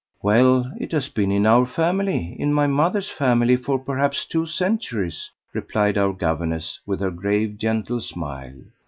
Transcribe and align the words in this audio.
"Well, 0.23 0.71
it 0.79 0.93
has 0.93 1.09
been 1.09 1.31
in 1.31 1.45
our 1.45 1.67
family 1.67 2.35
in 2.39 2.53
my 2.55 2.65
mother's 2.65 3.07
family 3.09 3.55
for 3.55 3.77
perhaps 3.77 4.25
two 4.25 4.47
centuries," 4.47 5.29
replied 5.53 5.95
our 5.95 6.11
governess 6.11 6.79
with 6.87 7.01
her 7.01 7.11
grave 7.11 7.59
gentle 7.59 7.99
smile. 8.01 8.55